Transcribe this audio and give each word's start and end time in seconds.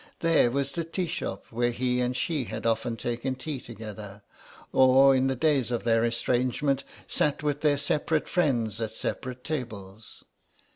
There 0.21 0.49
was 0.49 0.71
the 0.71 0.83
tea 0.83 1.05
shop 1.05 1.45
where 1.51 1.69
he 1.69 2.01
and 2.01 2.17
she 2.17 2.45
had 2.45 2.65
often 2.65 2.97
taken 2.97 3.35
tea 3.35 3.59
together, 3.61 4.23
or, 4.73 5.15
in 5.15 5.27
the 5.27 5.35
days 5.35 5.69
of 5.69 5.83
their 5.83 6.03
estrangement, 6.03 6.83
sat 7.07 7.43
with 7.43 7.61
their 7.61 7.77
separate 7.77 8.27
friends 8.27 8.81
at 8.81 8.95
separate 8.95 9.43
tables. 9.43 10.23